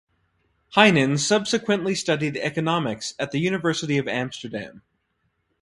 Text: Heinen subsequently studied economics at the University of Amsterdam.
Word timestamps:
Heinen 0.75 1.19
subsequently 1.19 1.93
studied 1.93 2.35
economics 2.35 3.13
at 3.19 3.29
the 3.29 3.37
University 3.39 3.99
of 3.99 4.07
Amsterdam. 4.07 4.81